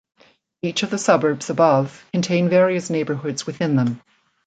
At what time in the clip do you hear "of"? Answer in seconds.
0.81-0.89